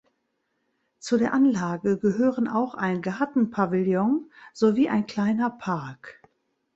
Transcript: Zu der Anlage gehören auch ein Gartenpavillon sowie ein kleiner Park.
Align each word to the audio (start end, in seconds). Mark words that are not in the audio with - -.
Zu 0.97 1.17
der 1.19 1.31
Anlage 1.31 1.99
gehören 1.99 2.47
auch 2.47 2.73
ein 2.73 3.03
Gartenpavillon 3.03 4.31
sowie 4.51 4.89
ein 4.89 5.05
kleiner 5.05 5.51
Park. 5.51 6.23